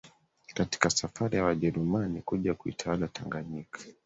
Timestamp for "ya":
1.37-1.43